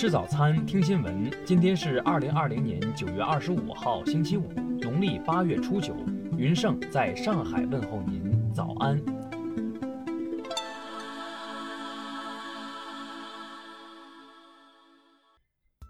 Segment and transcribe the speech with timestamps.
[0.00, 1.30] 吃早餐，听新闻。
[1.44, 4.50] 今天是二零二零年九月二十五号，星期五，
[4.80, 5.94] 农历八月初九。
[6.38, 8.98] 云盛在上海问候您，早安。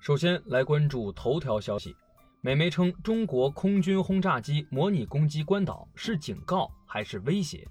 [0.00, 1.94] 首先来关注头条消息。
[2.40, 7.64] 美媒称，中国空军轰炸机模拟攻击关岛是警告还是威胁？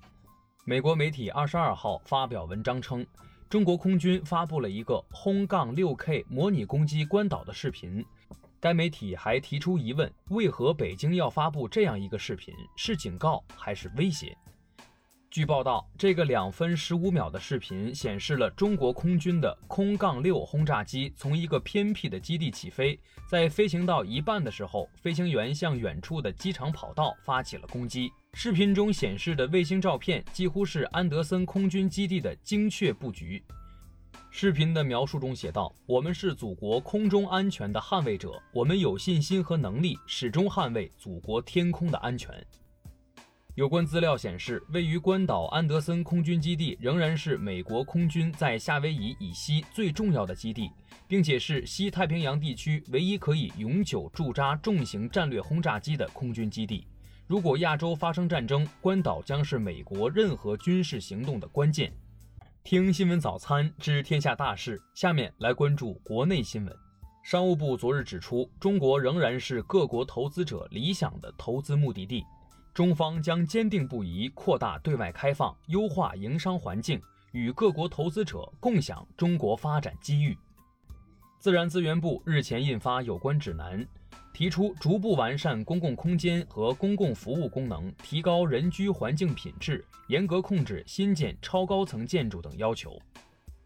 [0.63, 3.05] 美国媒体二十二号发表文章称。
[3.49, 8.05] 中国空军发布了一个轰杠六 K 模拟攻击关岛的视频，
[8.59, 12.53] 该媒体还提出疑问：为何北京要发布这样一个视频？
[12.75, 14.37] 是警告还是威胁？
[15.31, 28.11] 据报道，这个两分十五秒的视频显示了中国空军的空杠六轰炸机从一个偏僻的基地起飞，在飞行到一半的时候，飞行员向远处的机场跑道发起了攻击。
[28.33, 33.43] 视频中显示的卫星照片几乎是安德森空军基地的精确布局。
[34.31, 42.33] 视频的描述中写道：“我们是祖国空中安全的捍卫者，我们有信心和能力始终捍卫祖国天空的安全。”
[43.59, 50.71] 有关资料显示，位于关岛安德森空军基地仍然是美国空军在夏威夷以西最重要的基地，
[51.09, 56.87] 并且是西太平洋地区唯一可以永久驻扎重型战略轰炸机的空军基地。
[57.27, 61.91] 如果亚洲发生战争，关岛将是美国任何军事行动的关键。
[62.63, 66.73] 听新闻早餐知天下大事，下面来关注国内新闻。
[67.25, 72.23] 商务部昨日指出，中国仍然是各国投资者理想的投资目的地。
[72.73, 80.37] 中方将坚定不移扩大对外开放，优化营商环境，与各国投资者共享中国发展机遇。
[81.39, 83.85] 自然资源部日前印发有关指南，
[84.33, 92.99] 提出逐步完善公共空间和公共服务功能，提高人居环境品质，严格控制新建超高层建筑等要求。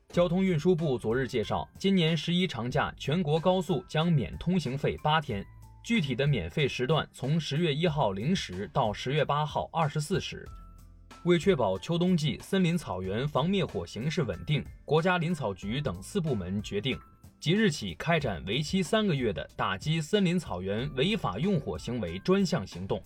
[0.10, 5.44] 交通运输部昨日介绍，今年十一长假全国高速将免通行费八天。
[5.84, 10.48] 具体的免费时段从十月一号零时到十月八号二十四时。
[11.26, 16.98] 为确保秋冬季森林草原防灭火形势稳定，国家林草局等四部门决定，
[17.38, 23.04] 即日起开展为期三个月的打击森林草原违法用火行为专项行动。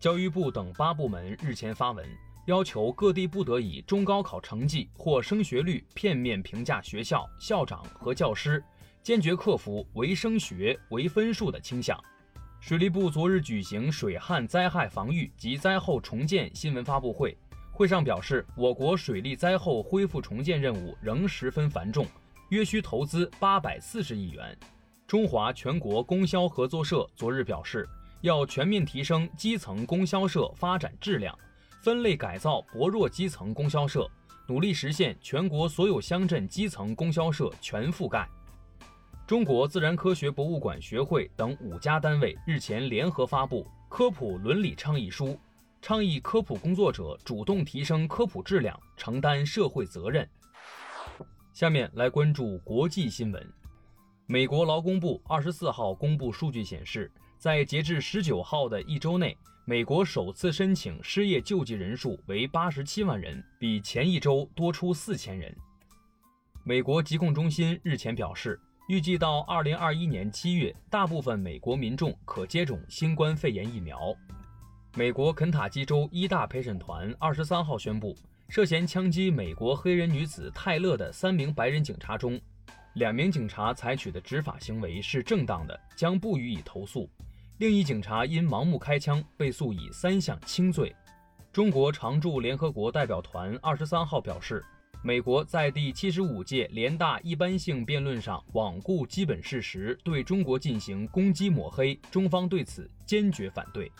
[0.00, 2.06] 教育部等八部门日前发文，
[2.46, 8.64] 要求各地不得以中高考成绩或升学率片面评价学校、校长和教师。
[9.02, 11.98] 坚决克服唯升学、唯分数的倾向。
[12.60, 17.36] 水利部昨日举行水旱灾害防御及灾后重建新闻发布会，
[17.72, 22.06] 会上表示，我国水利灾后恢复重建任务仍十分繁重，
[22.50, 24.56] 约需投资八百四十亿元。
[25.08, 27.88] 中华全国供销合作社昨日表示，
[28.20, 31.36] 要全面提升基层供销社发展质量，
[31.82, 34.08] 分类改造薄弱基层供销社，
[34.46, 38.28] 努力实现全国所有乡镇基层供销社全覆盖。
[39.32, 45.28] 中国自然科学博物馆学会等五家单位日前联合发布《科普伦理倡议书》，
[45.80, 50.28] 倡议科普工作者主动提升科普质量，承担社会责任。
[51.54, 53.42] 下面来关注国际新闻。
[54.26, 59.34] 美国劳工部二十四号公布数据显示，在截至十九号的一周内，
[59.64, 65.56] 美国首次申请失业救济人数为八十七万人，比前一周多出四千人。
[66.64, 68.60] 美国疾控中心日前表示。
[68.88, 74.12] 预计到二零二一年七月，大部分美国民众可接种新冠肺炎疫苗。
[74.94, 78.16] 美国肯塔基州一大陪审团二十三号宣布，
[78.48, 82.38] 涉嫌枪击美国黑人女子泰勒的三名白人警察中，
[82.94, 87.08] 两名警察采取的执法行为是正当的，将不予以投诉；
[87.58, 90.94] 另一警察因盲目开枪被诉以三项轻罪。
[91.52, 94.60] 中国常驻联合国代表团二十三号表示。
[95.04, 103.90] 美国在第七十五届联大一般性辩论上罔顾基本事实，对中国进行攻击抹黑，中方对此坚决反对。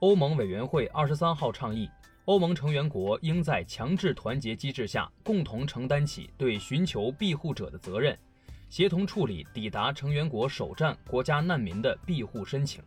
[0.00, 1.88] 欧盟委员会二十三号倡议，
[2.24, 8.18] 欧盟成员国应在强制团结机制下，共同承担起对寻求庇护者的责任，
[8.68, 12.82] 协同处理抵达成员国首站国家难民的庇护申请。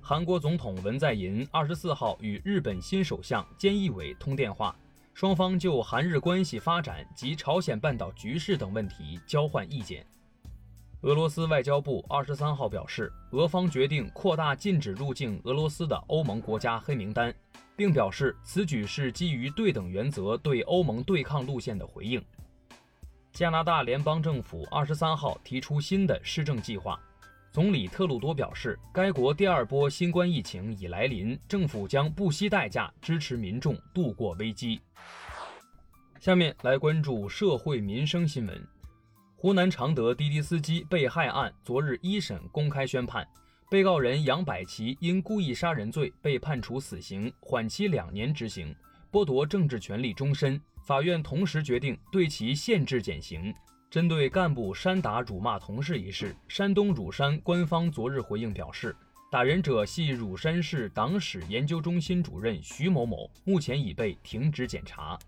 [0.00, 4.74] 韩国总统文在寅二十四号与日本新首相菅义伟通电话。
[5.18, 10.06] 双方就韩日关系发展及朝鲜半岛局势等问题交换意见。
[11.00, 17.34] 俄罗斯外交部二十三号表示，俄方决定扩大禁止入境俄罗斯的欧盟国家黑名单，
[17.74, 22.24] 并表示此举是基于对等原则对欧盟对抗路线的回应。
[23.32, 26.96] 加拿大联邦政府二十三号提出新的施政计划。
[27.50, 34.80] 总理特鲁多表示，该国第二波新冠疫情已来临，政府将不惜代价支持民众度过危机。
[36.20, 38.66] 下面来关注社会民生新闻。
[39.34, 43.26] 湖南常德滴滴司机被害案昨日一审公开宣判，
[43.70, 48.74] 被告人杨百奇因故意杀人罪被判处死刑，缓期两年执行，
[49.10, 50.60] 剥夺政治权利终身。
[50.84, 53.54] 法院同时决定对其限制减刑。
[53.90, 58.94] 针对干部扇打辱骂同事一事，山东乳山官方昨日回应表示，
[59.30, 65.18] 打人者系乳山市党史研究中心主任徐某某，目前已被停职检查。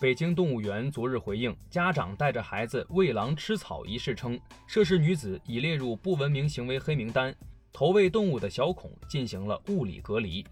[0.00, 4.36] 北京动物园昨日回应家长带着孩子喂狼吃草一事称，
[4.66, 7.32] 涉事女子已列入不文明行为黑名单，
[7.72, 10.44] 投喂动物的小孔进行了物理隔离。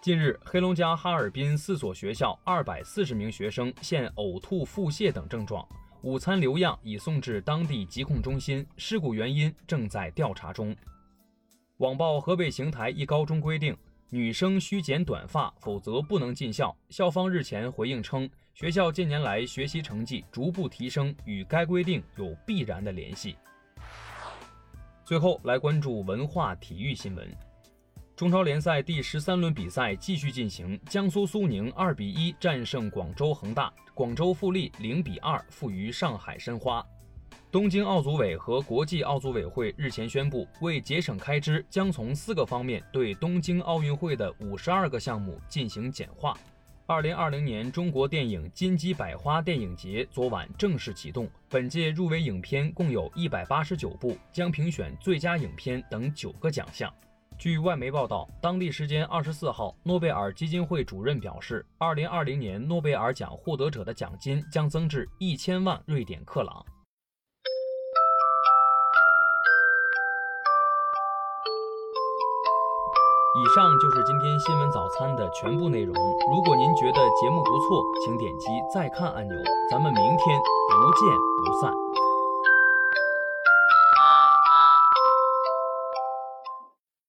[0.00, 5.68] 近日，黑龙江哈尔滨四所学校二百四十名学生现呕吐、腹泻等症状，
[6.02, 10.74] 午餐留样已送至当地疾控中心，事故原因正在调查中。
[11.78, 13.76] 网曝河北邢台一高中规定
[14.10, 16.76] 女生需剪短发，否则不能进校。
[16.88, 18.28] 校方日前回应称。
[18.54, 23.36] 学校近年来学习成绩逐步提升，与该规定有必然的联系。
[25.04, 27.28] 最后来关注文化体育新闻。
[28.18, 36.84] 中超联赛第十三轮比赛继续进行，江苏苏宁二比一战胜广州恒大，广州富力零比二负于上海申花。
[37.48, 46.36] 东京奥组委和国际奥组委会日前宣布，为节省开支，将从四个方面对东京奥运会的五十二个项目进行简化。
[46.86, 56.92] 二零二零年中国电影金鸡百花电影节昨晚正式启动，本届入围影片共有一百八十九部，将评选最佳影片等九个奖项。
[57.38, 66.64] 据外媒报道，当地时间二十四号，诺贝尔基金会主任表示，二零二零年诺贝尔奖获得者的奖金将增至一千万瑞典克朗。
[73.36, 75.94] 以上就是今天新闻早餐的全部内容。
[76.32, 79.36] 如果您觉得节目不错，请点击再看按钮。
[79.70, 81.72] 咱们明天不见不散。